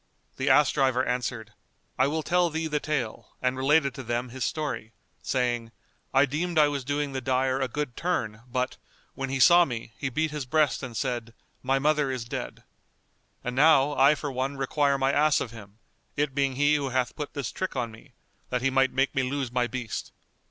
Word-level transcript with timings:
The 0.37 0.49
ass 0.49 0.71
driver 0.71 1.05
answered, 1.05 1.53
"I 1.95 2.07
will 2.07 2.23
tell 2.23 2.49
thee 2.49 2.65
the 2.65 2.79
tale," 2.79 3.35
and 3.39 3.55
related 3.55 3.93
to 3.93 4.01
them 4.01 4.29
his 4.29 4.43
story, 4.43 4.93
saying, 5.21 5.71
"I 6.11 6.25
deemed 6.25 6.57
I 6.57 6.69
was 6.69 6.83
doing 6.83 7.11
the 7.11 7.21
dyer 7.21 7.61
a 7.61 7.67
good 7.67 7.95
turn; 7.95 8.41
but, 8.47 8.77
when 9.13 9.29
he 9.29 9.39
saw 9.39 9.63
me 9.63 9.91
he 9.99 10.09
beat 10.09 10.31
his 10.31 10.47
breast 10.47 10.81
and 10.81 10.97
said, 10.97 11.35
'My 11.61 11.77
mother 11.77 12.09
is 12.09 12.25
dead.' 12.25 12.63
And 13.43 13.55
now, 13.55 13.95
I 13.95 14.15
for 14.15 14.31
one 14.31 14.57
require 14.57 14.97
my 14.97 15.11
ass 15.11 15.39
of 15.39 15.51
him, 15.51 15.77
it 16.17 16.33
being 16.33 16.55
he 16.55 16.73
who 16.73 16.89
hath 16.89 17.15
put 17.15 17.35
this 17.35 17.51
trick 17.51 17.75
on 17.75 17.91
me, 17.91 18.13
that 18.49 18.63
he 18.63 18.71
might 18.71 18.91
make 18.91 19.13
me 19.13 19.21
lose 19.21 19.51
my 19.51 19.67
beast." 19.67 20.11